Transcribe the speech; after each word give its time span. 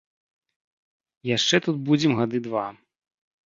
Яшчэ 1.37 1.55
тут 1.69 1.75
будзем 1.93 2.11
гады 2.23 2.37
два. 2.51 2.67